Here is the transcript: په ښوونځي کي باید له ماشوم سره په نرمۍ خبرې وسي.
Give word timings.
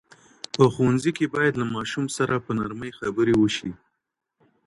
په 0.55 0.63
ښوونځي 0.73 1.11
کي 1.17 1.25
باید 1.35 1.53
له 1.61 1.65
ماشوم 1.75 2.05
سره 2.17 2.43
په 2.45 2.51
نرمۍ 2.57 2.91
خبرې 2.99 3.33
وسي. 3.37 3.71